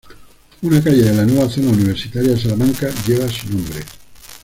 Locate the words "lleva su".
3.05-3.47